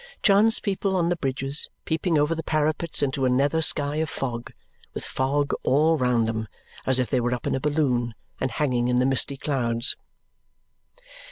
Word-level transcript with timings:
Chance 0.23 0.59
people 0.61 0.95
on 0.95 1.09
the 1.09 1.15
bridges 1.15 1.69
peeping 1.85 2.17
over 2.17 2.33
the 2.33 2.41
parapets 2.41 3.03
into 3.03 3.23
a 3.25 3.29
nether 3.29 3.61
sky 3.61 3.97
of 3.97 4.09
fog, 4.09 4.51
with 4.95 5.03
fog 5.05 5.53
all 5.61 5.95
round 5.95 6.27
them, 6.27 6.47
as 6.87 6.97
if 6.97 7.11
they 7.11 7.21
were 7.21 7.35
up 7.35 7.45
in 7.45 7.53
a 7.53 7.59
balloon 7.59 8.15
and 8.39 8.49
hanging 8.49 8.87
in 8.87 8.97
the 8.97 9.05
misty 9.05 9.37
clouds. 9.37 9.95